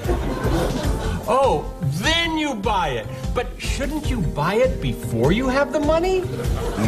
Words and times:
Oh, 1.31 1.75
then 1.83 2.39
you 2.39 2.55
buy 2.55 2.91
it. 2.91 3.07
But 3.35 3.49
shouldn't 3.61 4.09
you 4.09 4.21
buy 4.21 4.55
it 4.55 4.81
before 4.81 5.33
you 5.33 5.49
have 5.49 5.73
the 5.73 5.81
money? 5.81 6.21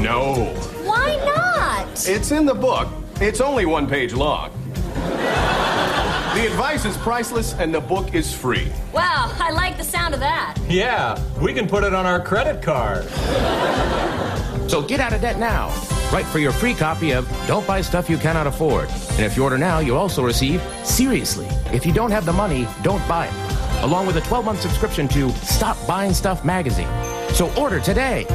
No. 0.01 0.55
Why 0.85 1.17
not? 1.25 2.09
It's 2.09 2.31
in 2.31 2.47
the 2.47 2.55
book. 2.55 2.89
It's 3.21 3.41
only 3.41 3.67
one 3.67 3.87
page 3.87 4.15
long. 4.15 4.51
The 6.35 6.47
advice 6.47 6.85
is 6.85 6.97
priceless 6.97 7.55
and 7.55 7.75
the 7.75 7.81
book 7.81 8.15
is 8.15 8.33
free. 8.33 8.71
Wow, 8.93 9.35
I 9.39 9.51
like 9.51 9.77
the 9.77 9.85
sound 9.85 10.15
of 10.15 10.21
that. 10.21 10.57
Yeah, 10.69 11.21
we 11.41 11.53
can 11.53 11.67
put 11.69 11.83
it 11.85 11.93
on 11.93 12.07
our 12.07 12.21
credit 12.25 12.63
card. 12.63 13.05
So 14.71 14.81
get 14.81 15.01
out 15.01 15.13
of 15.13 15.21
debt 15.21 15.39
now. 15.39 15.69
Write 16.13 16.27
for 16.27 16.41
your 16.41 16.51
free 16.51 16.75
copy 16.75 17.13
of 17.13 17.29
Don't 17.47 17.65
Buy 17.69 17.81
Stuff 17.83 18.11
You 18.11 18.19
Cannot 18.19 18.49
Afford. 18.49 18.89
And 19.13 19.21
if 19.21 19.37
you 19.37 19.45
order 19.45 19.57
now, 19.57 19.79
you'll 19.79 19.97
also 19.97 20.25
receive 20.25 20.61
Seriously, 20.85 21.47
if 21.73 21.87
you 21.87 21.93
don't 21.93 22.11
have 22.11 22.27
the 22.27 22.33
money, 22.33 22.67
don't 22.83 23.07
buy 23.07 23.27
it. 23.27 23.85
Along 23.85 24.07
with 24.07 24.17
a 24.17 24.21
12 24.23 24.45
month 24.45 24.61
subscription 24.61 25.07
to 25.09 25.31
Stop 25.31 25.77
Buying 25.87 26.13
Stuff 26.13 26.45
magazine. 26.45 26.89
So 27.31 27.53
order 27.55 27.79
today. 27.79 28.27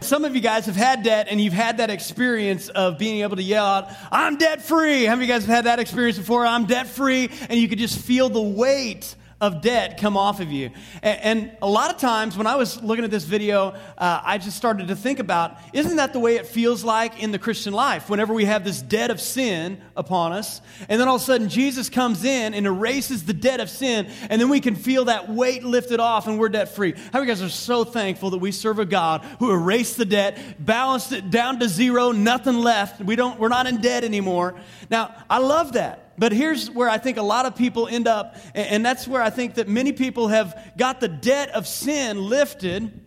Some 0.00 0.24
of 0.24 0.34
you 0.34 0.40
guys 0.40 0.64
have 0.64 0.76
had 0.76 1.02
debt 1.02 1.26
and 1.30 1.38
you've 1.38 1.52
had 1.52 1.76
that 1.76 1.90
experience 1.90 2.70
of 2.70 2.96
being 2.96 3.20
able 3.20 3.36
to 3.36 3.42
yell 3.42 3.66
out, 3.66 3.90
I'm 4.10 4.38
debt 4.38 4.62
free. 4.62 5.04
How 5.04 5.14
many 5.14 5.24
of 5.24 5.28
you 5.28 5.34
guys 5.34 5.44
have 5.44 5.54
had 5.54 5.64
that 5.66 5.78
experience 5.78 6.16
before? 6.16 6.46
I'm 6.46 6.64
debt 6.64 6.86
free. 6.86 7.30
And 7.50 7.60
you 7.60 7.68
could 7.68 7.78
just 7.78 7.98
feel 7.98 8.30
the 8.30 8.40
weight 8.40 9.14
of 9.40 9.60
debt 9.60 10.00
come 10.00 10.16
off 10.16 10.40
of 10.40 10.50
you. 10.50 10.70
And, 11.02 11.52
a 11.62 11.68
lot 11.68 11.92
of 11.92 12.00
times 12.00 12.36
when 12.36 12.46
I 12.46 12.56
was 12.56 12.82
looking 12.82 13.04
at 13.04 13.10
this 13.10 13.24
video, 13.24 13.74
uh, 13.96 14.20
I 14.24 14.38
just 14.38 14.56
started 14.56 14.88
to 14.88 14.96
think 14.96 15.18
about 15.18 15.56
isn't 15.72 15.96
that 15.96 16.12
the 16.12 16.18
way 16.18 16.36
it 16.36 16.46
feels 16.46 16.84
like 16.84 17.22
in 17.22 17.30
the 17.30 17.38
Christian 17.38 17.72
life 17.72 18.08
whenever 18.10 18.34
we 18.34 18.44
have 18.44 18.64
this 18.64 18.82
debt 18.82 19.10
of 19.10 19.20
sin 19.20 19.80
upon 19.96 20.32
us? 20.32 20.60
And 20.88 21.00
then 21.00 21.08
all 21.08 21.16
of 21.16 21.22
a 21.22 21.24
sudden 21.24 21.48
Jesus 21.48 21.88
comes 21.88 22.24
in 22.24 22.54
and 22.54 22.66
erases 22.66 23.24
the 23.24 23.32
debt 23.32 23.60
of 23.60 23.70
sin, 23.70 24.08
and 24.28 24.40
then 24.40 24.48
we 24.48 24.60
can 24.60 24.74
feel 24.74 25.06
that 25.06 25.28
weight 25.28 25.64
lifted 25.64 26.00
off 26.00 26.26
and 26.26 26.38
we're 26.38 26.48
debt 26.48 26.74
free. 26.74 26.94
How 27.12 27.20
many 27.20 27.26
guys 27.26 27.42
are 27.42 27.48
so 27.48 27.84
thankful 27.84 28.30
that 28.30 28.38
we 28.38 28.52
serve 28.52 28.78
a 28.78 28.84
God 28.84 29.24
who 29.38 29.52
erased 29.52 29.96
the 29.96 30.04
debt, 30.04 30.38
balanced 30.58 31.12
it 31.12 31.30
down 31.30 31.60
to 31.60 31.68
zero, 31.68 32.12
nothing 32.12 32.56
left. 32.56 33.00
We 33.00 33.16
don't, 33.16 33.38
we're 33.38 33.48
not 33.48 33.66
in 33.66 33.80
debt 33.80 34.04
anymore. 34.04 34.54
Now, 34.90 35.14
I 35.30 35.38
love 35.38 35.72
that. 35.72 36.07
But 36.18 36.32
here's 36.32 36.70
where 36.70 36.88
I 36.88 36.98
think 36.98 37.16
a 37.16 37.22
lot 37.22 37.46
of 37.46 37.54
people 37.54 37.86
end 37.86 38.08
up, 38.08 38.36
and 38.54 38.84
that's 38.84 39.06
where 39.06 39.22
I 39.22 39.30
think 39.30 39.54
that 39.54 39.68
many 39.68 39.92
people 39.92 40.28
have 40.28 40.72
got 40.76 41.00
the 41.00 41.08
debt 41.08 41.50
of 41.50 41.66
sin 41.66 42.18
lifted, 42.18 43.00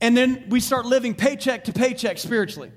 and 0.00 0.16
then 0.16 0.44
we 0.50 0.60
start 0.60 0.84
living 0.84 1.14
paycheck 1.14 1.64
to 1.64 1.72
paycheck 1.72 2.18
spiritually. 2.18 2.70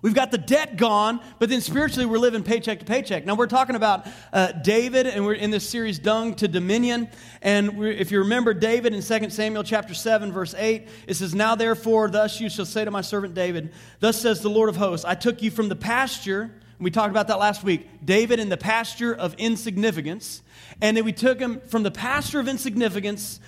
We've 0.00 0.14
got 0.14 0.30
the 0.30 0.38
debt 0.38 0.76
gone, 0.76 1.20
but 1.40 1.48
then 1.48 1.60
spiritually 1.60 2.06
we're 2.06 2.18
living 2.18 2.44
paycheck 2.44 2.78
to 2.78 2.84
paycheck. 2.84 3.26
Now 3.26 3.34
we're 3.34 3.48
talking 3.48 3.74
about 3.74 4.06
uh, 4.32 4.52
David, 4.52 5.06
and 5.06 5.24
we're 5.24 5.34
in 5.34 5.50
this 5.50 5.68
series, 5.68 5.98
Dung 5.98 6.34
to 6.36 6.46
Dominion. 6.46 7.08
And 7.42 7.82
if 7.82 8.12
you 8.12 8.20
remember 8.20 8.54
David 8.54 8.94
in 8.94 9.02
2 9.02 9.30
Samuel 9.30 9.64
chapter 9.64 9.94
7, 9.94 10.30
verse 10.30 10.54
8, 10.56 10.88
it 11.08 11.14
says, 11.14 11.34
Now 11.34 11.56
therefore, 11.56 12.08
thus 12.10 12.40
you 12.40 12.48
shall 12.48 12.64
say 12.64 12.84
to 12.84 12.92
my 12.92 13.00
servant 13.00 13.34
David, 13.34 13.72
Thus 13.98 14.20
says 14.20 14.40
the 14.40 14.50
Lord 14.50 14.68
of 14.68 14.76
hosts, 14.76 15.04
I 15.04 15.16
took 15.16 15.42
you 15.42 15.50
from 15.50 15.68
the 15.68 15.76
pasture 15.76 16.52
we 16.78 16.90
talked 16.90 17.10
about 17.10 17.28
that 17.28 17.38
last 17.38 17.64
week. 17.64 17.88
David 18.04 18.38
in 18.38 18.48
the 18.48 18.56
pasture 18.56 19.12
of 19.14 19.34
insignificance. 19.34 20.42
And 20.80 20.96
then 20.96 21.04
we 21.04 21.12
took 21.12 21.40
him 21.40 21.60
from 21.66 21.82
the 21.82 21.90
pasture 21.90 22.38
of 22.38 22.48
insignificance 22.48 23.40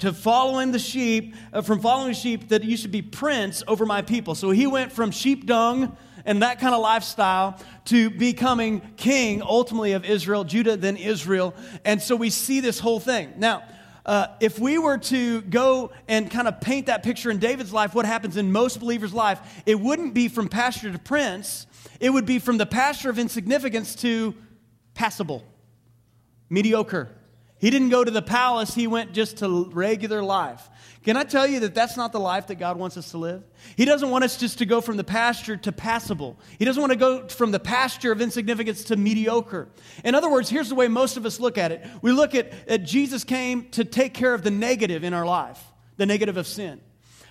to 0.00 0.12
following 0.12 0.72
the 0.72 0.78
sheep, 0.78 1.34
uh, 1.52 1.62
from 1.62 1.80
following 1.80 2.08
the 2.08 2.18
sheep 2.18 2.48
that 2.50 2.62
you 2.62 2.76
should 2.76 2.92
be 2.92 3.02
prince 3.02 3.62
over 3.66 3.86
my 3.86 4.02
people. 4.02 4.34
So 4.34 4.50
he 4.50 4.66
went 4.66 4.92
from 4.92 5.10
sheep 5.10 5.46
dung 5.46 5.96
and 6.26 6.42
that 6.42 6.58
kind 6.58 6.74
of 6.74 6.80
lifestyle 6.80 7.58
to 7.86 8.10
becoming 8.10 8.80
king 8.96 9.42
ultimately 9.42 9.92
of 9.92 10.04
Israel, 10.04 10.44
Judah, 10.44 10.76
then 10.76 10.96
Israel. 10.96 11.54
And 11.84 12.00
so 12.00 12.16
we 12.16 12.30
see 12.30 12.60
this 12.60 12.78
whole 12.78 13.00
thing. 13.00 13.34
Now, 13.36 13.62
uh, 14.06 14.26
if 14.40 14.58
we 14.58 14.78
were 14.78 14.98
to 14.98 15.40
go 15.42 15.92
and 16.08 16.30
kind 16.30 16.46
of 16.46 16.60
paint 16.60 16.86
that 16.86 17.02
picture 17.02 17.30
in 17.30 17.38
David's 17.38 17.72
life, 17.72 17.94
what 17.94 18.04
happens 18.04 18.36
in 18.36 18.52
most 18.52 18.80
believers' 18.80 19.14
life, 19.14 19.62
it 19.64 19.80
wouldn't 19.80 20.14
be 20.14 20.28
from 20.28 20.48
pasture 20.48 20.92
to 20.92 20.98
prince 20.98 21.66
it 22.00 22.10
would 22.10 22.26
be 22.26 22.38
from 22.38 22.58
the 22.58 22.66
pasture 22.66 23.10
of 23.10 23.18
insignificance 23.18 23.94
to 23.96 24.34
passable, 24.94 25.44
mediocre. 26.50 27.08
He 27.58 27.70
didn't 27.70 27.90
go 27.90 28.04
to 28.04 28.10
the 28.10 28.22
palace, 28.22 28.74
he 28.74 28.86
went 28.86 29.12
just 29.12 29.38
to 29.38 29.70
regular 29.70 30.22
life. 30.22 30.68
Can 31.04 31.18
I 31.18 31.24
tell 31.24 31.46
you 31.46 31.60
that 31.60 31.74
that's 31.74 31.98
not 31.98 32.12
the 32.12 32.18
life 32.18 32.46
that 32.46 32.54
God 32.54 32.78
wants 32.78 32.96
us 32.96 33.10
to 33.10 33.18
live? 33.18 33.42
He 33.76 33.84
doesn't 33.84 34.08
want 34.08 34.24
us 34.24 34.38
just 34.38 34.56
to 34.58 34.66
go 34.66 34.80
from 34.80 34.96
the 34.96 35.04
pasture 35.04 35.54
to 35.58 35.70
passable. 35.70 36.38
He 36.58 36.64
doesn't 36.64 36.80
want 36.80 36.92
to 36.92 36.98
go 36.98 37.28
from 37.28 37.50
the 37.50 37.60
pasture 37.60 38.10
of 38.10 38.22
insignificance 38.22 38.84
to 38.84 38.96
mediocre. 38.96 39.68
In 40.02 40.14
other 40.14 40.30
words, 40.30 40.48
here's 40.48 40.70
the 40.70 40.74
way 40.74 40.88
most 40.88 41.18
of 41.18 41.26
us 41.26 41.38
look 41.38 41.58
at 41.58 41.72
it 41.72 41.86
we 42.00 42.10
look 42.10 42.34
at, 42.34 42.54
at 42.66 42.84
Jesus 42.84 43.22
came 43.22 43.68
to 43.70 43.84
take 43.84 44.14
care 44.14 44.32
of 44.32 44.42
the 44.42 44.50
negative 44.50 45.04
in 45.04 45.12
our 45.12 45.26
life, 45.26 45.62
the 45.98 46.06
negative 46.06 46.38
of 46.38 46.46
sin. 46.46 46.80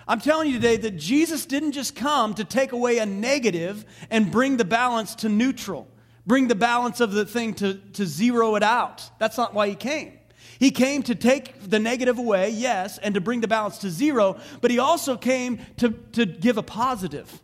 I'm 0.08 0.22
telling 0.22 0.50
you 0.50 0.56
today 0.56 0.78
that 0.78 0.98
Jesus 0.98 1.48
didn't 1.48 1.72
just 1.72 1.96
come 1.96 2.36
to 2.36 2.44
take 2.44 2.74
away 2.74 3.00
a 3.00 3.08
negative 3.08 3.86
and 4.12 4.30
bring 4.30 4.58
the 4.58 4.66
balance 4.66 5.16
to 5.16 5.30
neutral, 5.30 5.88
bring 6.28 6.48
the 6.48 6.56
balance 6.56 7.00
of 7.00 7.14
the 7.14 7.26
thing 7.26 7.56
to, 7.56 7.76
to 7.94 8.06
zero 8.06 8.56
it 8.56 8.64
out. 8.64 9.10
That's 9.18 9.38
not 9.38 9.56
why 9.56 9.70
he 9.70 9.76
came. 9.76 10.20
He 10.64 10.72
came 10.72 11.04
to 11.04 11.14
take 11.14 11.70
the 11.70 11.78
negative 11.78 12.18
away, 12.18 12.52
yes, 12.52 12.98
and 12.98 13.16
to 13.16 13.20
bring 13.20 13.42
the 13.42 13.50
balance 13.50 13.80
to 13.80 13.90
zero, 13.90 14.38
but 14.62 14.72
he 14.72 14.80
also 14.80 15.18
came 15.18 15.60
to, 15.76 15.90
to 16.14 16.26
give 16.26 16.58
a 16.58 16.64
positive. 16.64 17.42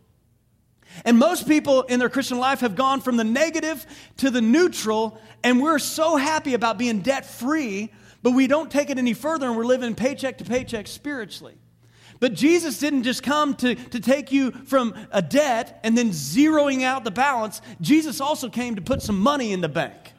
And 1.03 1.19
most 1.19 1.45
people 1.45 1.81
in 1.81 1.99
their 1.99 2.07
Christian 2.07 2.37
life 2.37 2.61
have 2.61 2.77
gone 2.77 3.01
from 3.01 3.17
the 3.17 3.25
negative 3.25 3.85
to 4.19 4.29
the 4.29 4.39
neutral, 4.39 5.19
and 5.43 5.61
we're 5.61 5.79
so 5.79 6.15
happy 6.15 6.53
about 6.53 6.77
being 6.77 7.01
debt 7.01 7.25
free 7.25 7.91
But 8.21 8.31
we 8.31 8.47
don't 8.47 8.69
take 8.69 8.89
it 8.89 8.97
any 8.97 9.13
further 9.13 9.47
and 9.47 9.55
we're 9.55 9.65
living 9.65 9.95
paycheck 9.95 10.37
to 10.39 10.43
paycheck 10.43 10.87
spiritually. 10.87 11.55
But 12.19 12.33
Jesus 12.33 12.79
didn't 12.79 13.03
just 13.03 13.23
come 13.23 13.53
to, 13.55 13.75
to 13.75 13.99
take 13.99 14.31
you 14.31 14.51
from 14.51 14.93
a 15.11 15.21
debt 15.21 15.79
and 15.83 15.97
then 15.97 16.09
zeroing 16.09 16.83
out 16.83 17.05
the 17.05 17.11
balance. 17.11 17.61
Jesus 17.79 18.19
also 18.19 18.49
came 18.49 18.75
to 18.75 18.81
put 18.81 19.01
some 19.01 19.19
money 19.19 19.53
in 19.53 19.61
the 19.61 19.69
bank. 19.69 20.13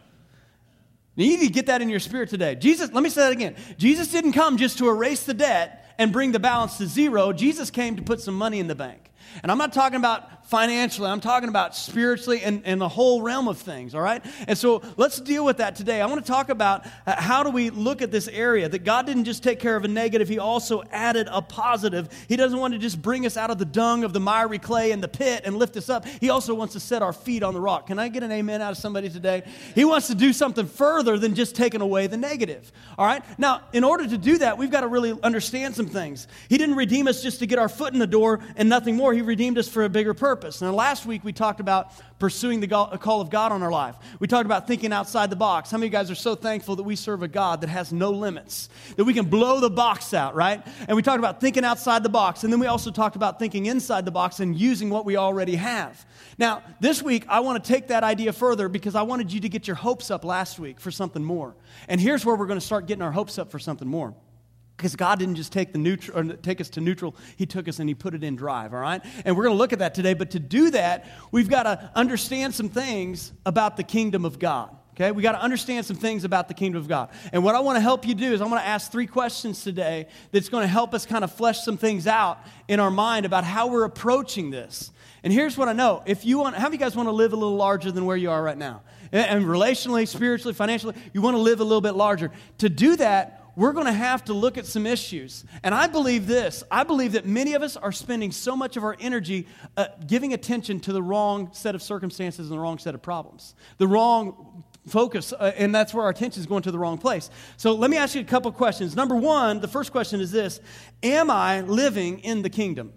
You 1.20 1.36
need 1.38 1.46
to 1.46 1.52
get 1.52 1.66
that 1.66 1.82
in 1.82 1.88
your 1.88 2.00
spirit 2.00 2.28
today. 2.28 2.54
Jesus, 2.54 2.92
let 2.92 3.02
me 3.02 3.10
say 3.10 3.22
that 3.22 3.32
again. 3.32 3.56
Jesus 3.78 4.08
didn't 4.08 4.32
come 4.32 4.56
just 4.56 4.78
to 4.78 4.88
erase 4.88 5.24
the 5.24 5.34
debt 5.34 5.94
and 5.98 6.12
bring 6.12 6.32
the 6.32 6.40
balance 6.40 6.78
to 6.78 6.86
zero. 6.86 7.32
Jesus 7.32 7.70
came 7.70 7.96
to 7.96 8.02
put 8.02 8.20
some 8.20 8.34
money 8.34 8.58
in 8.58 8.66
the 8.66 8.74
bank. 8.74 9.10
And 9.42 9.52
I'm 9.52 9.58
not 9.58 9.72
talking 9.72 9.96
about 9.96 10.39
financially, 10.50 11.08
I'm 11.08 11.20
talking 11.20 11.48
about 11.48 11.76
spiritually 11.76 12.42
and, 12.42 12.62
and 12.64 12.80
the 12.80 12.88
whole 12.88 13.22
realm 13.22 13.46
of 13.46 13.58
things, 13.58 13.94
all 13.94 14.00
right? 14.00 14.20
And 14.48 14.58
so 14.58 14.82
let's 14.96 15.20
deal 15.20 15.44
with 15.44 15.58
that 15.58 15.76
today. 15.76 16.00
I 16.00 16.06
want 16.06 16.26
to 16.26 16.30
talk 16.30 16.48
about 16.48 16.84
uh, 17.06 17.20
how 17.20 17.44
do 17.44 17.50
we 17.50 17.70
look 17.70 18.02
at 18.02 18.10
this 18.10 18.26
area 18.26 18.68
that 18.68 18.80
God 18.80 19.06
didn't 19.06 19.24
just 19.24 19.44
take 19.44 19.60
care 19.60 19.76
of 19.76 19.84
a 19.84 19.88
negative, 19.88 20.28
He 20.28 20.40
also 20.40 20.82
added 20.90 21.28
a 21.30 21.40
positive. 21.40 22.08
He 22.28 22.34
doesn't 22.34 22.58
want 22.58 22.74
to 22.74 22.80
just 22.80 23.00
bring 23.00 23.26
us 23.26 23.36
out 23.36 23.50
of 23.50 23.58
the 23.58 23.64
dung 23.64 24.02
of 24.02 24.12
the 24.12 24.18
miry 24.18 24.58
clay 24.58 24.90
and 24.90 25.00
the 25.00 25.08
pit 25.08 25.42
and 25.44 25.56
lift 25.56 25.76
us 25.76 25.88
up. 25.88 26.04
He 26.04 26.30
also 26.30 26.52
wants 26.52 26.74
to 26.74 26.80
set 26.80 27.00
our 27.00 27.12
feet 27.12 27.44
on 27.44 27.54
the 27.54 27.60
rock. 27.60 27.86
Can 27.86 28.00
I 28.00 28.08
get 28.08 28.24
an 28.24 28.32
amen 28.32 28.60
out 28.60 28.72
of 28.72 28.76
somebody 28.76 29.08
today? 29.08 29.44
He 29.76 29.84
wants 29.84 30.08
to 30.08 30.16
do 30.16 30.32
something 30.32 30.66
further 30.66 31.16
than 31.16 31.36
just 31.36 31.54
taking 31.54 31.80
away 31.80 32.08
the 32.08 32.16
negative, 32.16 32.72
all 32.98 33.06
right? 33.06 33.22
Now, 33.38 33.60
in 33.72 33.84
order 33.84 34.04
to 34.04 34.18
do 34.18 34.38
that, 34.38 34.58
we've 34.58 34.70
got 34.72 34.80
to 34.80 34.88
really 34.88 35.16
understand 35.22 35.76
some 35.76 35.86
things. 35.86 36.26
He 36.48 36.58
didn't 36.58 36.74
redeem 36.74 37.06
us 37.06 37.22
just 37.22 37.38
to 37.38 37.46
get 37.46 37.60
our 37.60 37.68
foot 37.68 37.92
in 37.92 38.00
the 38.00 38.06
door 38.08 38.40
and 38.56 38.68
nothing 38.68 38.96
more. 38.96 39.14
He 39.14 39.22
redeemed 39.22 39.56
us 39.56 39.68
for 39.68 39.84
a 39.84 39.88
bigger 39.88 40.12
purpose. 40.12 40.39
Now, 40.60 40.72
last 40.72 41.06
week 41.06 41.24
we 41.24 41.32
talked 41.32 41.60
about 41.60 41.92
pursuing 42.18 42.60
the 42.60 42.68
call 42.68 43.20
of 43.20 43.30
God 43.30 43.52
on 43.52 43.62
our 43.62 43.70
life. 43.70 43.96
We 44.18 44.26
talked 44.26 44.46
about 44.46 44.66
thinking 44.66 44.92
outside 44.92 45.30
the 45.30 45.36
box. 45.36 45.70
How 45.70 45.78
many 45.78 45.86
of 45.86 45.92
you 45.92 45.98
guys 45.98 46.10
are 46.10 46.14
so 46.14 46.34
thankful 46.34 46.76
that 46.76 46.82
we 46.82 46.96
serve 46.96 47.22
a 47.22 47.28
God 47.28 47.60
that 47.60 47.68
has 47.68 47.92
no 47.92 48.10
limits, 48.10 48.68
that 48.96 49.04
we 49.04 49.14
can 49.14 49.26
blow 49.26 49.60
the 49.60 49.70
box 49.70 50.14
out, 50.14 50.34
right? 50.34 50.66
And 50.88 50.96
we 50.96 51.02
talked 51.02 51.18
about 51.18 51.40
thinking 51.40 51.64
outside 51.64 52.02
the 52.02 52.08
box. 52.08 52.44
And 52.44 52.52
then 52.52 52.60
we 52.60 52.66
also 52.66 52.90
talked 52.90 53.16
about 53.16 53.38
thinking 53.38 53.66
inside 53.66 54.04
the 54.04 54.10
box 54.10 54.40
and 54.40 54.58
using 54.58 54.90
what 54.90 55.04
we 55.04 55.16
already 55.16 55.56
have. 55.56 56.06
Now, 56.38 56.62
this 56.80 57.02
week, 57.02 57.24
I 57.28 57.40
want 57.40 57.62
to 57.62 57.68
take 57.68 57.88
that 57.88 58.04
idea 58.04 58.32
further 58.32 58.68
because 58.68 58.94
I 58.94 59.02
wanted 59.02 59.32
you 59.32 59.40
to 59.40 59.48
get 59.48 59.66
your 59.66 59.76
hopes 59.76 60.10
up 60.10 60.24
last 60.24 60.58
week 60.58 60.80
for 60.80 60.90
something 60.90 61.24
more. 61.24 61.54
And 61.88 62.00
here's 62.00 62.24
where 62.24 62.34
we're 62.34 62.46
going 62.46 62.60
to 62.60 62.64
start 62.64 62.86
getting 62.86 63.02
our 63.02 63.12
hopes 63.12 63.38
up 63.38 63.50
for 63.50 63.58
something 63.58 63.88
more. 63.88 64.14
Because 64.80 64.96
God 64.96 65.18
didn't 65.18 65.34
just 65.34 65.52
take, 65.52 65.72
the 65.72 65.78
neutral, 65.78 66.32
take 66.36 66.58
us 66.58 66.70
to 66.70 66.80
neutral, 66.80 67.14
He 67.36 67.44
took 67.44 67.68
us 67.68 67.80
and 67.80 67.88
He 67.90 67.94
put 67.94 68.14
it 68.14 68.24
in 68.24 68.34
drive, 68.34 68.72
all 68.72 68.80
right? 68.80 69.02
And 69.26 69.36
we're 69.36 69.42
going 69.42 69.54
to 69.54 69.58
look 69.58 69.74
at 69.74 69.80
that 69.80 69.94
today. 69.94 70.14
But 70.14 70.30
to 70.30 70.38
do 70.38 70.70
that, 70.70 71.06
we've 71.30 71.50
got 71.50 71.64
to 71.64 71.90
understand 71.94 72.54
some 72.54 72.70
things 72.70 73.32
about 73.44 73.76
the 73.76 73.82
kingdom 73.82 74.24
of 74.24 74.38
God. 74.38 74.74
Okay, 74.94 75.10
we 75.10 75.22
got 75.22 75.32
to 75.32 75.42
understand 75.42 75.84
some 75.84 75.96
things 75.96 76.24
about 76.24 76.48
the 76.48 76.54
kingdom 76.54 76.80
of 76.80 76.88
God. 76.88 77.10
And 77.30 77.44
what 77.44 77.54
I 77.54 77.60
want 77.60 77.76
to 77.76 77.80
help 77.80 78.06
you 78.06 78.14
do 78.14 78.32
is 78.32 78.40
I 78.40 78.46
want 78.46 78.62
to 78.62 78.66
ask 78.66 78.90
three 78.90 79.06
questions 79.06 79.62
today 79.62 80.08
that's 80.32 80.48
going 80.48 80.62
to 80.62 80.68
help 80.68 80.94
us 80.94 81.04
kind 81.04 81.24
of 81.24 81.32
flesh 81.32 81.62
some 81.62 81.76
things 81.76 82.06
out 82.06 82.38
in 82.66 82.80
our 82.80 82.90
mind 82.90 83.26
about 83.26 83.44
how 83.44 83.66
we're 83.66 83.84
approaching 83.84 84.50
this. 84.50 84.92
And 85.22 85.30
here's 85.30 85.58
what 85.58 85.68
I 85.68 85.74
know. 85.74 86.02
If 86.06 86.24
you 86.24 86.38
want, 86.38 86.56
how 86.56 86.64
many 86.64 86.76
you 86.76 86.80
guys 86.80 86.96
want 86.96 87.06
to 87.06 87.12
live 87.12 87.34
a 87.34 87.36
little 87.36 87.56
larger 87.56 87.92
than 87.92 88.06
where 88.06 88.16
you 88.16 88.30
are 88.30 88.42
right 88.42 88.56
now? 88.56 88.80
And 89.12 89.44
relationally, 89.44 90.08
spiritually, 90.08 90.54
financially, 90.54 90.94
you 91.12 91.20
want 91.20 91.34
to 91.34 91.40
live 91.40 91.60
a 91.60 91.64
little 91.64 91.80
bit 91.80 91.94
larger. 91.94 92.30
To 92.58 92.68
do 92.68 92.96
that, 92.96 93.39
we're 93.56 93.72
going 93.72 93.86
to 93.86 93.92
have 93.92 94.24
to 94.24 94.32
look 94.32 94.58
at 94.58 94.66
some 94.66 94.86
issues. 94.86 95.44
And 95.62 95.74
I 95.74 95.86
believe 95.86 96.26
this 96.26 96.62
I 96.70 96.84
believe 96.84 97.12
that 97.12 97.26
many 97.26 97.54
of 97.54 97.62
us 97.62 97.76
are 97.76 97.92
spending 97.92 98.32
so 98.32 98.56
much 98.56 98.76
of 98.76 98.84
our 98.84 98.96
energy 99.00 99.46
uh, 99.76 99.86
giving 100.06 100.32
attention 100.32 100.80
to 100.80 100.92
the 100.92 101.02
wrong 101.02 101.50
set 101.52 101.74
of 101.74 101.82
circumstances 101.82 102.50
and 102.50 102.58
the 102.58 102.60
wrong 102.60 102.78
set 102.78 102.94
of 102.94 103.02
problems, 103.02 103.54
the 103.78 103.88
wrong 103.88 104.64
focus, 104.88 105.32
uh, 105.32 105.52
and 105.56 105.74
that's 105.74 105.92
where 105.92 106.04
our 106.04 106.10
attention 106.10 106.40
is 106.40 106.46
going 106.46 106.62
to 106.62 106.70
the 106.70 106.78
wrong 106.78 106.98
place. 106.98 107.30
So 107.56 107.74
let 107.74 107.90
me 107.90 107.96
ask 107.96 108.14
you 108.14 108.20
a 108.20 108.24
couple 108.24 108.50
questions. 108.52 108.96
Number 108.96 109.14
one, 109.14 109.60
the 109.60 109.68
first 109.68 109.92
question 109.92 110.20
is 110.20 110.30
this 110.30 110.60
Am 111.02 111.30
I 111.30 111.60
living 111.60 112.20
in 112.20 112.42
the 112.42 112.50
kingdom? 112.50 112.92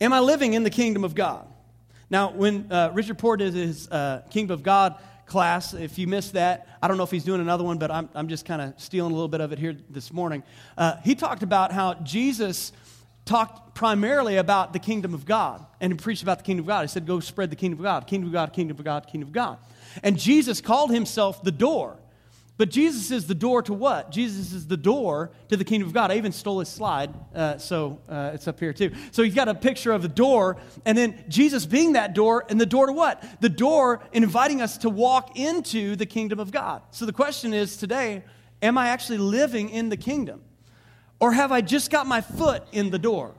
Am 0.00 0.12
I 0.12 0.20
living 0.20 0.54
in 0.54 0.64
the 0.64 0.70
kingdom 0.70 1.04
of 1.04 1.14
God? 1.14 1.46
Now, 2.10 2.30
when 2.30 2.70
uh, 2.70 2.90
Richard 2.92 3.18
Poor 3.18 3.36
did 3.36 3.54
his 3.54 3.88
uh, 3.88 4.22
Kingdom 4.30 4.54
of 4.54 4.62
God 4.62 4.96
class. 5.26 5.74
If 5.74 5.98
you 5.98 6.06
missed 6.06 6.34
that, 6.34 6.66
I 6.82 6.88
don't 6.88 6.96
know 6.96 7.02
if 7.02 7.10
he's 7.10 7.24
doing 7.24 7.40
another 7.40 7.64
one, 7.64 7.78
but 7.78 7.90
I'm, 7.90 8.08
I'm 8.14 8.28
just 8.28 8.44
kind 8.44 8.62
of 8.62 8.74
stealing 8.76 9.12
a 9.12 9.14
little 9.14 9.28
bit 9.28 9.40
of 9.40 9.52
it 9.52 9.58
here 9.58 9.76
this 9.90 10.12
morning. 10.12 10.42
Uh, 10.76 10.96
he 11.04 11.14
talked 11.14 11.42
about 11.42 11.72
how 11.72 11.94
Jesus 11.94 12.72
talked 13.24 13.74
primarily 13.74 14.36
about 14.36 14.72
the 14.72 14.78
kingdom 14.78 15.14
of 15.14 15.24
God 15.24 15.64
and 15.80 15.92
he 15.92 15.96
preached 15.96 16.22
about 16.22 16.38
the 16.38 16.44
kingdom 16.44 16.64
of 16.64 16.68
God. 16.68 16.82
He 16.82 16.88
said, 16.88 17.06
Go 17.06 17.20
spread 17.20 17.50
the 17.50 17.56
kingdom 17.56 17.80
of 17.80 17.84
God, 17.84 18.06
kingdom 18.06 18.28
of 18.28 18.32
God, 18.32 18.52
kingdom 18.52 18.78
of 18.78 18.84
God, 18.84 19.06
kingdom 19.06 19.28
of 19.28 19.32
God. 19.32 19.58
And 20.02 20.18
Jesus 20.18 20.60
called 20.60 20.90
himself 20.90 21.42
the 21.42 21.52
door. 21.52 21.96
But 22.56 22.70
Jesus 22.70 23.10
is 23.10 23.26
the 23.26 23.34
door 23.34 23.62
to 23.62 23.72
what? 23.72 24.12
Jesus 24.12 24.52
is 24.52 24.68
the 24.68 24.76
door 24.76 25.32
to 25.48 25.56
the 25.56 25.64
kingdom 25.64 25.88
of 25.88 25.94
God. 25.94 26.12
I 26.12 26.16
even 26.16 26.30
stole 26.30 26.60
his 26.60 26.68
slide, 26.68 27.12
uh, 27.34 27.58
so 27.58 27.98
uh, 28.08 28.30
it's 28.32 28.46
up 28.46 28.60
here 28.60 28.72
too. 28.72 28.92
So 29.10 29.24
he's 29.24 29.34
got 29.34 29.48
a 29.48 29.54
picture 29.54 29.90
of 29.90 30.02
the 30.02 30.08
door, 30.08 30.58
and 30.84 30.96
then 30.96 31.24
Jesus 31.28 31.66
being 31.66 31.94
that 31.94 32.14
door, 32.14 32.44
and 32.48 32.60
the 32.60 32.66
door 32.66 32.86
to 32.86 32.92
what? 32.92 33.24
The 33.40 33.48
door 33.48 34.04
inviting 34.12 34.62
us 34.62 34.78
to 34.78 34.88
walk 34.88 35.36
into 35.36 35.96
the 35.96 36.06
kingdom 36.06 36.38
of 36.38 36.52
God. 36.52 36.82
So 36.92 37.06
the 37.06 37.12
question 37.12 37.52
is 37.52 37.76
today, 37.76 38.22
am 38.62 38.78
I 38.78 38.88
actually 38.88 39.18
living 39.18 39.70
in 39.70 39.88
the 39.88 39.96
kingdom? 39.96 40.42
Or 41.18 41.32
have 41.32 41.50
I 41.50 41.60
just 41.60 41.90
got 41.90 42.06
my 42.06 42.20
foot 42.20 42.62
in 42.70 42.90
the 42.90 42.98
door? 43.00 43.34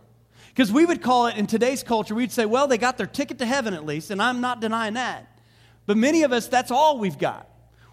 Because 0.49 0.73
we 0.73 0.85
would 0.85 1.01
call 1.01 1.27
it 1.27 1.37
in 1.37 1.47
today's 1.47 1.83
culture, 1.83 2.15
we'd 2.15 2.33
say, 2.33 2.45
well, 2.45 2.67
they 2.67 2.77
got 2.77 2.97
their 2.97 3.07
ticket 3.07 3.39
to 3.39 3.45
heaven 3.45 3.73
at 3.73 3.85
least, 3.85 4.11
and 4.11 4.21
I'm 4.21 4.41
not 4.41 4.59
denying 4.59 4.95
that. 4.95 5.39
But 5.85 5.95
many 5.95 6.23
of 6.23 6.33
us, 6.33 6.49
that's 6.49 6.71
all 6.71 6.97
we've 6.97 7.17
got. 7.17 7.47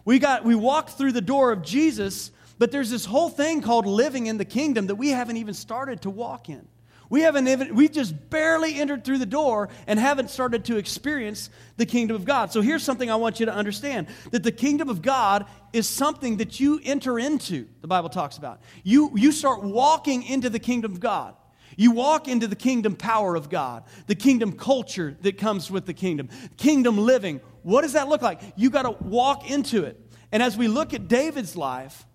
We 0.05 0.19
got 0.19 0.45
we 0.45 0.55
walked 0.55 0.91
through 0.91 1.13
the 1.13 1.21
door 1.21 1.53
of 1.53 1.63
Jesus, 1.63 2.31
but 2.59 2.73
there's 2.73 2.91
this 2.91 3.05
whole 3.05 3.29
thing 3.29 3.63
called 3.63 3.87
living 3.87 4.27
in 4.27 4.39
the 4.39 4.45
kingdom 4.45 4.89
that 4.89 4.97
we 4.97 5.11
haven't 5.11 5.37
even 5.37 5.55
started 5.55 6.03
to 6.03 6.11
walk 6.11 6.49
in. 6.49 6.67
We 7.13 7.21
haven't 7.21 7.47
even, 7.47 7.75
we 7.75 7.91
just 7.91 8.31
barely 8.31 8.81
entered 8.81 9.05
through 9.05 9.19
the 9.19 9.27
door 9.27 9.69
and 9.87 9.99
haven't 9.99 10.31
started 10.31 10.65
to 10.65 10.79
experience 10.79 11.51
the 11.77 11.85
kingdom 11.85 12.17
of 12.17 12.25
God. 12.25 12.53
So 12.53 12.63
here's 12.63 12.83
something 12.83 13.11
I 13.11 13.17
want 13.17 13.39
you 13.39 13.45
to 13.45 13.53
understand 13.53 14.07
that 14.31 14.43
the 14.43 14.51
kingdom 14.51 14.89
of 14.89 15.03
God 15.03 15.45
is 15.75 15.87
something 15.87 16.39
that 16.39 16.59
you 16.59 16.81
enter 16.83 17.19
into, 17.19 17.69
the 17.83 17.87
Bible 17.87 18.09
talks 18.09 18.39
about. 18.39 18.63
You, 18.83 19.11
you 19.15 19.31
start 19.31 19.63
walking 19.63 20.23
into 20.23 20.49
the 20.49 20.59
kingdom 20.59 20.91
of 20.91 21.01
God. 21.01 21.35
You 21.77 21.93
walk 21.93 22.29
into 22.29 22.47
the 22.47 22.57
kingdom 22.57 22.97
power 22.97 23.35
of 23.35 23.49
God, 23.49 23.85
the 24.07 24.15
kingdom 24.15 24.53
culture 24.53 25.17
that 25.23 25.39
comes 25.39 25.71
with 25.71 25.87
the 25.87 25.95
kingdom, 25.95 26.29
kingdom 26.57 26.99
living. 26.99 27.41
What 27.63 27.83
does 27.83 27.95
that 27.95 28.09
look 28.09 28.23
like? 28.23 28.41
You 28.57 28.71
got 28.71 28.83
to 28.83 28.91
walk 29.05 29.51
into 29.51 29.85
it. 29.85 29.99
And 30.31 30.43
as 30.43 30.57
we 30.57 30.69
look 30.69 30.95
at 30.95 31.09
David's 31.09 31.57
life, 31.57 32.07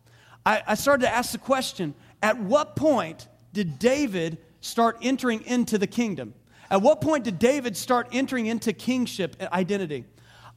I, 0.45 0.63
I 0.67 0.75
started 0.75 1.05
to 1.05 1.13
ask 1.13 1.31
the 1.31 1.37
question 1.37 1.93
at 2.21 2.39
what 2.39 2.75
point 2.75 3.27
did 3.53 3.79
David 3.79 4.37
start 4.61 4.97
entering 5.01 5.43
into 5.45 5.77
the 5.77 5.87
kingdom? 5.87 6.33
At 6.69 6.81
what 6.81 7.01
point 7.01 7.23
did 7.23 7.39
David 7.39 7.77
start 7.77 8.09
entering 8.11 8.47
into 8.47 8.73
kingship 8.73 9.35
identity? 9.53 10.05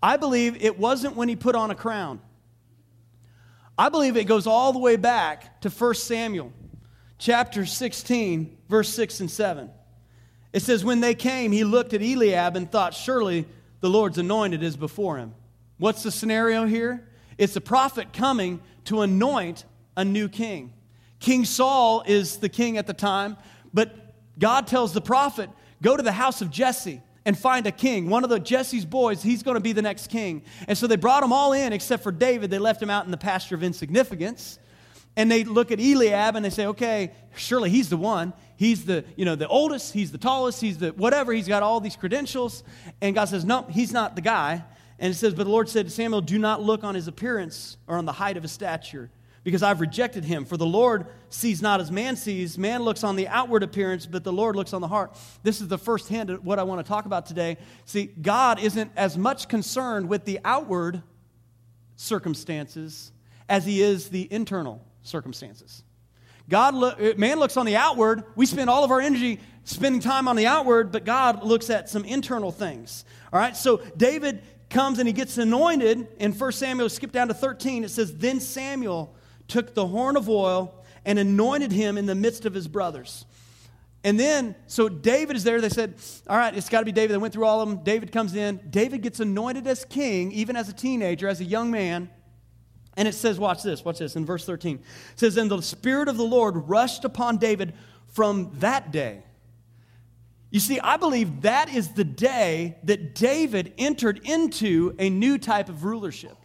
I 0.02 0.16
believe 0.16 0.62
it 0.62 0.78
wasn't 0.78 1.16
when 1.16 1.28
he 1.28 1.36
put 1.36 1.54
on 1.54 1.70
a 1.70 1.74
crown. 1.74 2.20
I 3.78 3.88
believe 3.88 4.16
it 4.16 4.24
goes 4.24 4.46
all 4.46 4.72
the 4.72 4.78
way 4.78 4.96
back 4.96 5.60
to 5.62 5.70
1 5.70 5.94
Samuel 5.94 6.52
chapter 7.20 7.66
16, 7.66 8.56
verse 8.68 8.88
6 8.88 9.20
and 9.20 9.30
7. 9.30 9.70
It 10.52 10.62
says, 10.62 10.84
When 10.84 11.00
they 11.00 11.14
came, 11.14 11.52
he 11.52 11.62
looked 11.62 11.94
at 11.94 12.02
Eliab 12.02 12.56
and 12.56 12.68
thought, 12.68 12.94
Surely 12.94 13.46
the 13.80 13.90
Lord's 13.90 14.18
anointed 14.18 14.62
is 14.64 14.76
before 14.76 15.18
him. 15.18 15.34
What's 15.78 16.02
the 16.02 16.10
scenario 16.10 16.64
here? 16.64 17.06
It's 17.38 17.54
a 17.54 17.60
prophet 17.60 18.12
coming 18.12 18.60
to 18.86 19.02
anoint 19.02 19.64
a 19.96 20.04
new 20.04 20.28
king. 20.28 20.72
King 21.20 21.44
Saul 21.44 22.02
is 22.06 22.38
the 22.38 22.48
king 22.48 22.78
at 22.78 22.86
the 22.86 22.94
time, 22.94 23.36
but 23.72 23.94
God 24.38 24.66
tells 24.66 24.92
the 24.92 25.00
prophet, 25.00 25.50
Go 25.82 25.96
to 25.96 26.02
the 26.02 26.12
house 26.12 26.42
of 26.42 26.50
Jesse 26.50 27.00
and 27.24 27.38
find 27.38 27.66
a 27.66 27.72
king. 27.72 28.10
One 28.10 28.24
of 28.24 28.30
the 28.30 28.38
Jesse's 28.38 28.84
boys, 28.84 29.22
he's 29.22 29.42
going 29.42 29.54
to 29.54 29.60
be 29.60 29.72
the 29.72 29.82
next 29.82 30.08
king. 30.08 30.42
And 30.68 30.76
so 30.76 30.86
they 30.86 30.96
brought 30.96 31.20
them 31.22 31.32
all 31.32 31.52
in 31.52 31.72
except 31.72 32.02
for 32.02 32.12
David. 32.12 32.50
They 32.50 32.58
left 32.58 32.82
him 32.82 32.90
out 32.90 33.04
in 33.04 33.10
the 33.10 33.16
pasture 33.16 33.54
of 33.54 33.62
insignificance 33.62 34.58
and 35.16 35.30
they 35.30 35.44
look 35.44 35.70
at 35.70 35.80
Eliab 35.80 36.36
and 36.36 36.44
they 36.44 36.50
say, 36.50 36.66
okay, 36.66 37.12
surely 37.34 37.70
he's 37.70 37.88
the 37.88 37.96
one. 37.96 38.32
He's 38.56 38.84
the, 38.84 39.04
you 39.16 39.24
know, 39.24 39.34
the 39.34 39.48
oldest, 39.48 39.92
he's 39.92 40.12
the 40.12 40.18
tallest, 40.18 40.60
he's 40.60 40.78
the 40.78 40.90
whatever, 40.90 41.32
he's 41.32 41.48
got 41.48 41.62
all 41.62 41.80
these 41.80 41.96
credentials. 41.96 42.62
And 43.00 43.14
God 43.14 43.24
says, 43.26 43.44
no, 43.44 43.62
he's 43.70 43.92
not 43.92 44.14
the 44.16 44.22
guy. 44.22 44.64
And 44.98 45.10
it 45.10 45.16
says, 45.16 45.32
but 45.32 45.44
the 45.44 45.50
Lord 45.50 45.68
said 45.68 45.86
to 45.86 45.90
Samuel, 45.90 46.20
do 46.20 46.38
not 46.38 46.62
look 46.62 46.84
on 46.84 46.94
his 46.94 47.08
appearance 47.08 47.78
or 47.86 47.96
on 47.96 48.04
the 48.04 48.12
height 48.12 48.36
of 48.36 48.42
his 48.42 48.52
stature, 48.52 49.10
because 49.44 49.62
I've 49.62 49.80
rejected 49.80 50.24
him. 50.24 50.44
For 50.44 50.58
the 50.58 50.66
Lord 50.66 51.06
sees 51.30 51.62
not 51.62 51.80
as 51.80 51.90
man 51.90 52.16
sees. 52.16 52.58
Man 52.58 52.82
looks 52.82 53.02
on 53.02 53.16
the 53.16 53.26
outward 53.28 53.62
appearance, 53.62 54.04
but 54.04 54.24
the 54.24 54.32
Lord 54.32 54.56
looks 54.56 54.74
on 54.74 54.82
the 54.82 54.88
heart. 54.88 55.16
This 55.42 55.62
is 55.62 55.68
the 55.68 55.78
first 55.78 56.08
hand 56.08 56.28
of 56.28 56.44
what 56.44 56.58
I 56.58 56.64
want 56.64 56.84
to 56.84 56.88
talk 56.88 57.06
about 57.06 57.24
today. 57.24 57.56
See, 57.86 58.10
God 58.20 58.60
isn't 58.60 58.92
as 58.94 59.16
much 59.16 59.48
concerned 59.48 60.10
with 60.10 60.26
the 60.26 60.38
outward 60.44 61.02
circumstances 61.96 63.10
as 63.48 63.64
he 63.64 63.80
is 63.82 64.10
the 64.10 64.28
internal 64.30 64.84
circumstances. 65.10 65.82
God, 66.48 66.74
look, 66.74 67.00
eh, 67.00 67.14
man 67.16 67.38
looks 67.38 67.56
on 67.56 67.66
the 67.66 67.76
outward. 67.76 68.24
We 68.34 68.46
spend 68.46 68.70
all 68.70 68.84
of 68.84 68.90
our 68.90 69.00
energy 69.00 69.40
spending 69.64 70.00
time 70.00 70.26
on 70.26 70.36
the 70.36 70.46
outward, 70.46 70.90
but 70.90 71.04
God 71.04 71.44
looks 71.44 71.70
at 71.70 71.88
some 71.88 72.04
internal 72.04 72.50
things. 72.50 73.04
All 73.32 73.38
right, 73.38 73.56
so 73.56 73.78
David 73.96 74.42
comes 74.68 74.98
and 74.98 75.06
he 75.06 75.12
gets 75.12 75.38
anointed. 75.38 76.08
In 76.18 76.32
1 76.32 76.52
Samuel, 76.52 76.88
skip 76.88 77.12
down 77.12 77.28
to 77.28 77.34
13, 77.34 77.84
it 77.84 77.90
says, 77.90 78.16
Then 78.16 78.40
Samuel 78.40 79.14
took 79.48 79.74
the 79.74 79.86
horn 79.86 80.16
of 80.16 80.28
oil 80.28 80.74
and 81.04 81.18
anointed 81.18 81.72
him 81.72 81.98
in 81.98 82.06
the 82.06 82.14
midst 82.14 82.46
of 82.46 82.54
his 82.54 82.68
brothers. 82.68 83.26
And 84.02 84.18
then, 84.18 84.54
so 84.66 84.88
David 84.88 85.36
is 85.36 85.44
there. 85.44 85.60
They 85.60 85.68
said, 85.68 85.94
All 86.26 86.36
right, 86.36 86.54
it's 86.54 86.68
got 86.68 86.80
to 86.80 86.86
be 86.86 86.92
David. 86.92 87.14
They 87.14 87.18
went 87.18 87.34
through 87.34 87.44
all 87.44 87.60
of 87.60 87.68
them. 87.68 87.84
David 87.84 88.12
comes 88.12 88.34
in. 88.34 88.60
David 88.70 89.02
gets 89.02 89.20
anointed 89.20 89.66
as 89.66 89.84
king, 89.84 90.32
even 90.32 90.56
as 90.56 90.68
a 90.68 90.72
teenager, 90.72 91.28
as 91.28 91.40
a 91.40 91.44
young 91.44 91.70
man. 91.70 92.10
And 93.00 93.08
it 93.08 93.14
says, 93.14 93.38
Watch 93.38 93.62
this, 93.62 93.82
watch 93.82 93.98
this, 93.98 94.14
in 94.14 94.26
verse 94.26 94.44
13. 94.44 94.76
It 94.76 95.18
says, 95.18 95.38
And 95.38 95.50
the 95.50 95.62
Spirit 95.62 96.08
of 96.08 96.18
the 96.18 96.22
Lord 96.22 96.68
rushed 96.68 97.06
upon 97.06 97.38
David 97.38 97.72
from 98.08 98.50
that 98.58 98.92
day. 98.92 99.22
You 100.50 100.60
see, 100.60 100.78
I 100.78 100.98
believe 100.98 101.40
that 101.40 101.72
is 101.72 101.94
the 101.94 102.04
day 102.04 102.76
that 102.82 103.14
David 103.14 103.72
entered 103.78 104.20
into 104.24 104.94
a 104.98 105.08
new 105.08 105.38
type 105.38 105.70
of 105.70 105.84
rulership. 105.84 106.36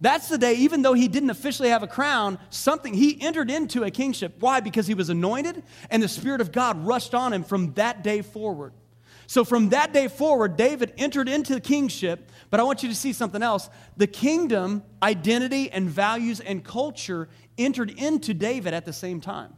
That's 0.00 0.30
the 0.30 0.38
day, 0.38 0.54
even 0.54 0.80
though 0.80 0.94
he 0.94 1.08
didn't 1.08 1.28
officially 1.28 1.68
have 1.68 1.82
a 1.82 1.86
crown, 1.86 2.38
something, 2.48 2.94
he 2.94 3.20
entered 3.20 3.50
into 3.50 3.84
a 3.84 3.90
kingship. 3.90 4.36
Why? 4.40 4.60
Because 4.60 4.86
he 4.86 4.94
was 4.94 5.10
anointed 5.10 5.62
and 5.90 6.02
the 6.02 6.08
Spirit 6.08 6.40
of 6.40 6.52
God 6.52 6.86
rushed 6.86 7.14
on 7.14 7.34
him 7.34 7.44
from 7.44 7.74
that 7.74 8.02
day 8.02 8.22
forward. 8.22 8.72
So 9.26 9.44
from 9.44 9.70
that 9.70 9.92
day 9.92 10.08
forward, 10.08 10.56
David 10.56 10.92
entered 10.98 11.28
into 11.28 11.54
the 11.54 11.60
kingship, 11.60 12.30
but 12.50 12.60
I 12.60 12.62
want 12.64 12.82
you 12.82 12.88
to 12.88 12.94
see 12.94 13.12
something 13.12 13.42
else. 13.42 13.70
The 13.96 14.06
kingdom, 14.06 14.82
identity, 15.02 15.70
and 15.70 15.88
values 15.88 16.40
and 16.40 16.64
culture 16.64 17.28
entered 17.56 17.90
into 17.90 18.34
David 18.34 18.74
at 18.74 18.84
the 18.84 18.92
same 18.92 19.20
time. 19.20 19.54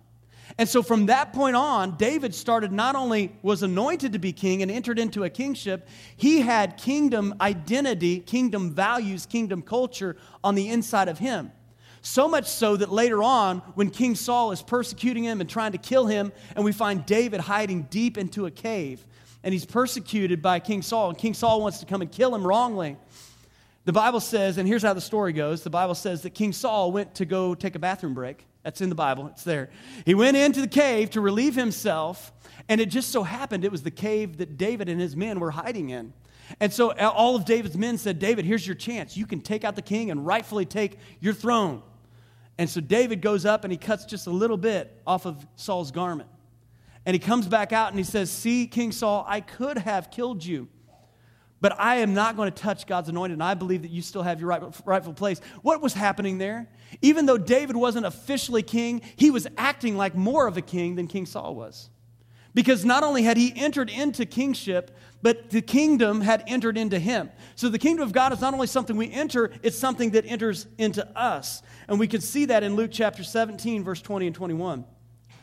And 0.58 0.68
so 0.68 0.82
from 0.82 1.06
that 1.06 1.32
point 1.32 1.56
on, 1.56 1.96
David 1.96 2.34
started 2.34 2.70
not 2.70 2.94
only 2.94 3.34
was 3.42 3.62
anointed 3.62 4.12
to 4.12 4.18
be 4.18 4.32
king 4.32 4.62
and 4.62 4.70
entered 4.70 4.98
into 4.98 5.24
a 5.24 5.30
kingship, 5.30 5.88
he 6.16 6.42
had 6.42 6.76
kingdom 6.76 7.34
identity, 7.40 8.20
kingdom 8.20 8.70
values, 8.70 9.26
kingdom 9.26 9.62
culture 9.62 10.16
on 10.44 10.54
the 10.54 10.68
inside 10.68 11.08
of 11.08 11.18
him. 11.18 11.50
So 12.02 12.28
much 12.28 12.46
so 12.46 12.76
that 12.76 12.92
later 12.92 13.22
on, 13.22 13.60
when 13.74 13.88
King 13.88 14.14
Saul 14.14 14.52
is 14.52 14.62
persecuting 14.62 15.24
him 15.24 15.40
and 15.40 15.48
trying 15.48 15.72
to 15.72 15.78
kill 15.78 16.06
him, 16.06 16.32
and 16.54 16.64
we 16.64 16.70
find 16.70 17.04
David 17.06 17.40
hiding 17.40 17.84
deep 17.84 18.18
into 18.18 18.44
a 18.44 18.50
cave, 18.50 19.04
and 19.44 19.52
he's 19.52 19.66
persecuted 19.66 20.42
by 20.42 20.58
King 20.58 20.82
Saul, 20.82 21.10
and 21.10 21.18
King 21.18 21.34
Saul 21.34 21.60
wants 21.60 21.78
to 21.78 21.86
come 21.86 22.00
and 22.00 22.10
kill 22.10 22.34
him 22.34 22.44
wrongly. 22.44 22.96
The 23.84 23.92
Bible 23.92 24.20
says, 24.20 24.56
and 24.56 24.66
here's 24.66 24.82
how 24.82 24.94
the 24.94 25.00
story 25.02 25.34
goes 25.34 25.62
the 25.62 25.70
Bible 25.70 25.94
says 25.94 26.22
that 26.22 26.30
King 26.30 26.52
Saul 26.54 26.90
went 26.90 27.14
to 27.16 27.26
go 27.26 27.54
take 27.54 27.74
a 27.74 27.78
bathroom 27.78 28.14
break. 28.14 28.46
That's 28.62 28.80
in 28.80 28.88
the 28.88 28.94
Bible, 28.94 29.26
it's 29.26 29.44
there. 29.44 29.68
He 30.06 30.14
went 30.14 30.38
into 30.38 30.62
the 30.62 30.66
cave 30.66 31.10
to 31.10 31.20
relieve 31.20 31.54
himself, 31.54 32.32
and 32.70 32.80
it 32.80 32.86
just 32.86 33.10
so 33.10 33.22
happened 33.22 33.66
it 33.66 33.70
was 33.70 33.82
the 33.82 33.90
cave 33.90 34.38
that 34.38 34.56
David 34.56 34.88
and 34.88 34.98
his 34.98 35.14
men 35.14 35.38
were 35.38 35.50
hiding 35.50 35.90
in. 35.90 36.14
And 36.58 36.72
so 36.72 36.92
all 36.92 37.36
of 37.36 37.44
David's 37.44 37.76
men 37.76 37.98
said, 37.98 38.18
David, 38.18 38.46
here's 38.46 38.66
your 38.66 38.76
chance. 38.76 39.16
You 39.16 39.26
can 39.26 39.42
take 39.42 39.64
out 39.64 39.76
the 39.76 39.82
king 39.82 40.10
and 40.10 40.26
rightfully 40.26 40.64
take 40.64 40.98
your 41.20 41.34
throne. 41.34 41.82
And 42.56 42.70
so 42.70 42.80
David 42.80 43.20
goes 43.20 43.44
up 43.44 43.64
and 43.64 43.72
he 43.72 43.76
cuts 43.76 44.06
just 44.06 44.26
a 44.26 44.30
little 44.30 44.56
bit 44.56 45.02
off 45.06 45.26
of 45.26 45.46
Saul's 45.56 45.90
garment. 45.90 46.28
And 47.06 47.14
he 47.14 47.18
comes 47.18 47.46
back 47.46 47.72
out 47.72 47.88
and 47.88 47.98
he 47.98 48.04
says, 48.04 48.30
See, 48.30 48.66
King 48.66 48.92
Saul, 48.92 49.24
I 49.28 49.40
could 49.40 49.78
have 49.78 50.10
killed 50.10 50.44
you 50.44 50.68
but 51.64 51.80
I 51.80 51.94
am 51.96 52.12
not 52.12 52.36
going 52.36 52.52
to 52.52 52.62
touch 52.62 52.86
God's 52.86 53.08
anointed, 53.08 53.36
and 53.36 53.42
I 53.42 53.54
believe 53.54 53.80
that 53.82 53.90
you 53.90 54.02
still 54.02 54.22
have 54.22 54.38
your 54.38 54.50
right, 54.50 54.62
rightful 54.84 55.14
place. 55.14 55.40
What 55.62 55.80
was 55.80 55.94
happening 55.94 56.36
there? 56.36 56.68
Even 57.00 57.24
though 57.24 57.38
David 57.38 57.74
wasn't 57.74 58.04
officially 58.04 58.62
king, 58.62 59.00
he 59.16 59.30
was 59.30 59.46
acting 59.56 59.96
like 59.96 60.14
more 60.14 60.46
of 60.46 60.58
a 60.58 60.60
king 60.60 60.96
than 60.96 61.06
King 61.06 61.24
Saul 61.24 61.54
was. 61.54 61.88
Because 62.52 62.84
not 62.84 63.02
only 63.02 63.22
had 63.22 63.38
he 63.38 63.50
entered 63.56 63.88
into 63.88 64.26
kingship, 64.26 64.94
but 65.22 65.48
the 65.48 65.62
kingdom 65.62 66.20
had 66.20 66.44
entered 66.46 66.76
into 66.76 66.98
him. 66.98 67.30
So 67.54 67.70
the 67.70 67.78
kingdom 67.78 68.06
of 68.06 68.12
God 68.12 68.34
is 68.34 68.42
not 68.42 68.52
only 68.52 68.66
something 68.66 68.94
we 68.94 69.10
enter, 69.10 69.50
it's 69.62 69.78
something 69.78 70.10
that 70.10 70.26
enters 70.26 70.66
into 70.76 71.08
us. 71.18 71.62
And 71.88 71.98
we 71.98 72.08
can 72.08 72.20
see 72.20 72.44
that 72.44 72.62
in 72.62 72.76
Luke 72.76 72.90
chapter 72.92 73.24
17, 73.24 73.84
verse 73.84 74.02
20 74.02 74.26
and 74.26 74.36
21. 74.36 74.84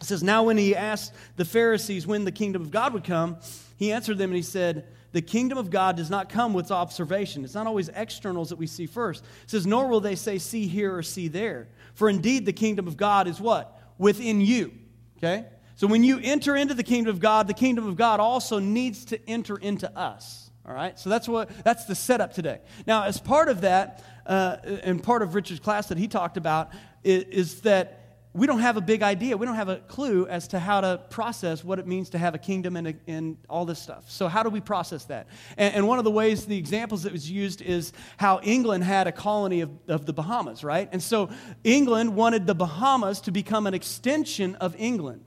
It 0.01 0.07
says, 0.07 0.23
Now 0.23 0.43
when 0.43 0.57
he 0.57 0.75
asked 0.75 1.13
the 1.37 1.45
Pharisees 1.45 2.05
when 2.05 2.25
the 2.25 2.31
kingdom 2.31 2.61
of 2.61 2.71
God 2.71 2.93
would 2.93 3.03
come, 3.03 3.37
he 3.77 3.91
answered 3.91 4.17
them 4.17 4.31
and 4.31 4.35
he 4.35 4.41
said, 4.41 4.87
the 5.13 5.21
kingdom 5.21 5.57
of 5.57 5.69
God 5.69 5.97
does 5.97 6.09
not 6.09 6.29
come 6.29 6.53
with 6.53 6.71
observation. 6.71 7.43
It's 7.43 7.53
not 7.53 7.67
always 7.67 7.89
externals 7.89 8.49
that 8.49 8.55
we 8.55 8.67
see 8.67 8.85
first. 8.85 9.23
It 9.43 9.49
says, 9.49 9.67
nor 9.67 9.87
will 9.87 9.99
they 9.99 10.15
say, 10.15 10.37
see 10.37 10.67
here 10.67 10.95
or 10.95 11.03
see 11.03 11.27
there. 11.27 11.67
For 11.93 12.09
indeed, 12.09 12.45
the 12.45 12.53
kingdom 12.53 12.87
of 12.87 12.95
God 12.95 13.27
is 13.27 13.41
what? 13.41 13.77
Within 13.97 14.39
you. 14.39 14.71
Okay? 15.17 15.45
So 15.75 15.87
when 15.87 16.03
you 16.03 16.19
enter 16.23 16.55
into 16.55 16.73
the 16.73 16.83
kingdom 16.83 17.13
of 17.13 17.19
God, 17.19 17.47
the 17.47 17.53
kingdom 17.53 17.87
of 17.87 17.97
God 17.97 18.19
also 18.19 18.59
needs 18.59 19.03
to 19.05 19.29
enter 19.29 19.57
into 19.57 19.91
us. 19.97 20.49
All 20.65 20.73
right? 20.73 20.97
So 20.97 21.09
that's 21.09 21.27
what 21.27 21.49
that's 21.63 21.85
the 21.85 21.95
setup 21.95 22.33
today. 22.33 22.61
Now, 22.87 23.03
as 23.03 23.19
part 23.19 23.49
of 23.49 23.61
that, 23.61 24.03
uh, 24.25 24.57
and 24.83 25.03
part 25.03 25.23
of 25.23 25.35
Richard's 25.35 25.59
class 25.59 25.87
that 25.87 25.97
he 25.97 26.07
talked 26.07 26.37
about, 26.37 26.69
is, 27.03 27.23
is 27.23 27.61
that 27.61 28.00
we 28.33 28.47
don't 28.47 28.59
have 28.59 28.77
a 28.77 28.81
big 28.81 29.03
idea. 29.03 29.35
We 29.35 29.45
don't 29.45 29.55
have 29.55 29.67
a 29.67 29.77
clue 29.77 30.25
as 30.25 30.47
to 30.49 30.59
how 30.59 30.79
to 30.79 31.01
process 31.09 31.65
what 31.65 31.79
it 31.79 31.87
means 31.87 32.11
to 32.11 32.17
have 32.17 32.33
a 32.33 32.37
kingdom 32.37 32.77
and, 32.77 32.87
a, 32.87 32.93
and 33.05 33.37
all 33.49 33.65
this 33.65 33.79
stuff. 33.79 34.09
So, 34.09 34.29
how 34.29 34.41
do 34.41 34.49
we 34.49 34.61
process 34.61 35.03
that? 35.05 35.27
And, 35.57 35.75
and, 35.75 35.87
one 35.87 35.97
of 35.97 36.05
the 36.05 36.11
ways, 36.11 36.45
the 36.45 36.57
examples 36.57 37.03
that 37.03 37.11
was 37.11 37.29
used 37.29 37.61
is 37.61 37.91
how 38.15 38.39
England 38.41 38.85
had 38.85 39.07
a 39.07 39.11
colony 39.11 39.61
of, 39.61 39.71
of 39.89 40.05
the 40.05 40.13
Bahamas, 40.13 40.63
right? 40.63 40.87
And 40.93 41.03
so, 41.03 41.29
England 41.65 42.15
wanted 42.15 42.47
the 42.47 42.55
Bahamas 42.55 43.19
to 43.21 43.31
become 43.31 43.67
an 43.67 43.73
extension 43.73 44.55
of 44.55 44.75
England. 44.77 45.25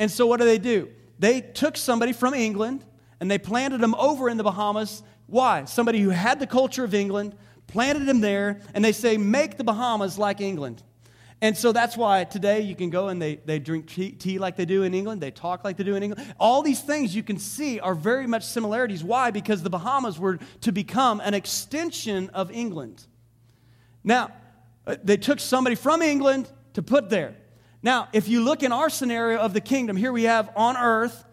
And 0.00 0.10
so, 0.10 0.26
what 0.26 0.40
do 0.40 0.44
they 0.44 0.58
do? 0.58 0.88
They 1.20 1.40
took 1.40 1.76
somebody 1.76 2.12
from 2.12 2.34
England 2.34 2.84
and 3.20 3.30
they 3.30 3.38
planted 3.38 3.80
them 3.80 3.94
over 3.94 4.28
in 4.28 4.36
the 4.36 4.42
Bahamas. 4.42 5.04
Why? 5.28 5.64
Somebody 5.66 6.00
who 6.00 6.10
had 6.10 6.40
the 6.40 6.48
culture 6.48 6.82
of 6.82 6.92
England, 6.92 7.36
planted 7.68 8.06
them 8.06 8.20
there, 8.20 8.60
and 8.74 8.84
they 8.84 8.90
say, 8.90 9.16
make 9.16 9.56
the 9.56 9.64
Bahamas 9.64 10.18
like 10.18 10.40
England. 10.40 10.82
And 11.42 11.58
so 11.58 11.72
that's 11.72 11.96
why 11.96 12.22
today 12.22 12.60
you 12.60 12.76
can 12.76 12.88
go 12.88 13.08
and 13.08 13.20
they, 13.20 13.34
they 13.34 13.58
drink 13.58 13.88
tea, 13.88 14.12
tea, 14.12 14.38
like 14.38 14.54
they 14.54 14.64
do 14.64 14.84
in 14.84 14.94
England, 14.94 15.20
they 15.20 15.32
talk 15.32 15.64
like 15.64 15.76
they 15.76 15.82
do 15.82 15.96
in 15.96 16.04
England. 16.04 16.34
All 16.38 16.62
these 16.62 16.80
things 16.80 17.16
you 17.16 17.24
can 17.24 17.36
see 17.36 17.80
are 17.80 17.96
very 17.96 18.28
much 18.28 18.44
similarities. 18.44 19.02
Why? 19.02 19.32
Because 19.32 19.60
the 19.60 19.68
Bahamas 19.68 20.20
were 20.20 20.38
to 20.60 20.70
become 20.70 21.20
an 21.20 21.34
extension 21.34 22.30
of 22.30 22.52
England. 22.52 23.04
Now, 24.04 24.30
uh, 24.86 24.94
they 25.02 25.16
took 25.16 25.40
somebody 25.40 25.74
from 25.74 26.00
England 26.00 26.48
to 26.74 26.82
put 26.82 27.10
there. 27.10 27.34
Now, 27.82 28.08
if 28.12 28.28
you 28.28 28.44
look 28.44 28.62
in 28.62 28.70
our 28.70 28.88
scenario 28.88 29.40
of 29.40 29.52
the 29.52 29.60
kingdom, 29.60 29.96
here 29.96 30.12
we 30.12 30.22
have 30.22 30.48
on 30.54 30.76
earth, 30.76 31.24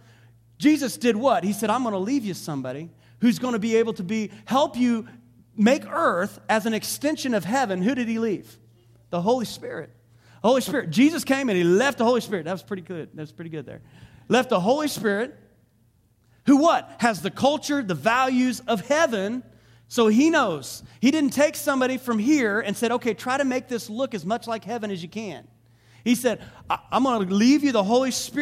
Jesus 0.58 0.98
did 0.98 1.18
what? 1.18 1.44
He 1.44 1.54
said, 1.54 1.70
I'm 1.70 1.84
going 1.84 1.94
to 1.94 2.00
leave 2.00 2.26
you 2.26 2.34
somebody 2.34 2.90
who's 3.22 3.38
going 3.38 3.54
to 3.54 3.60
be 3.60 3.76
able 3.76 3.94
to 3.94 4.04
be 4.04 4.32
help 4.46 4.76
you 4.76 5.08
make 5.56 5.86
earth 5.88 6.40
as 6.50 6.66
an 6.66 6.74
extension 6.74 7.36
of 7.36 7.46
heaven. 7.46 7.84
Who 7.84 7.94
did 7.94 8.08
he 8.08 8.18
leave? 8.18 8.58
The 9.12 9.22
Holy 9.22 9.46
Spirit. 9.46 9.92
Holy 10.44 10.62
Spirit. 10.62 10.90
Jesus 10.90 11.24
came 11.24 11.50
and 11.50 11.58
he 11.58 11.64
left 11.64 11.98
the 11.98 12.06
Holy 12.06 12.22
Spirit. 12.22 12.46
That 12.46 12.54
was 12.54 12.64
pretty 12.64 12.82
good. 12.82 13.10
That 13.14 13.22
was 13.22 13.32
pretty 13.32 13.50
good 13.50 13.66
there. 13.66 13.82
Left 14.28 14.50
the 14.50 14.60
Holy 14.60 14.88
Spirit, 14.88 15.38
who 16.46 16.58
what? 16.58 16.96
Has 17.00 17.22
the 17.22 17.32
culture, 17.32 17.84
the 17.84 17.96
values 17.96 18.62
of 18.62 18.88
heaven. 18.88 19.44
So 19.88 20.08
he 20.08 20.30
knows. 20.30 20.84
He 21.02 21.12
didn't 21.12 21.32
take 21.34 21.56
somebody 21.56 21.98
from 21.98 22.20
here 22.20 22.60
and 22.60 22.78
said, 22.78 22.92
okay, 22.94 23.14
try 23.14 23.38
to 23.38 23.46
make 23.46 23.68
this 23.68 23.90
look 23.90 24.14
as 24.14 24.26
much 24.26 24.48
like 24.48 24.64
heaven 24.64 24.92
as 24.92 25.02
you 25.02 25.10
can. 25.10 25.48
He 26.04 26.16
said, 26.16 26.42
I'm 26.70 27.04
going 27.04 27.28
to 27.28 27.34
leave 27.34 27.64
you 27.64 27.72
the 27.72 27.84
Holy 27.84 28.12
Spirit. 28.12 28.38